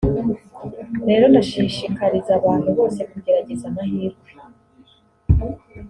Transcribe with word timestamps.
Rero 1.07 1.25
ndashishikariza 1.31 2.31
abantu 2.39 2.69
bose 2.77 2.99
kugerageza 3.11 3.65
amahirwe 3.71 4.27